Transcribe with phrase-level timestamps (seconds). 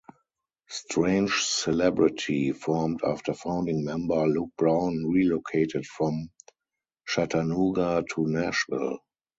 [0.67, 6.27] Strange Celebrity formed after founding member Luke Brown relocated from
[7.05, 8.97] Chattanooga to Nashville.